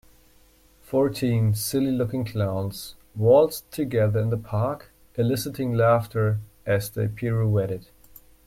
Fourteen 0.81 1.53
silly 1.53 1.91
looking 1.91 2.25
clowns 2.25 2.95
waltzed 3.15 3.69
together 3.69 4.19
in 4.19 4.31
the 4.31 4.37
park 4.37 4.89
eliciting 5.13 5.75
laughter 5.75 6.39
as 6.65 6.89
they 6.89 7.07
pirouetted. 7.07 7.85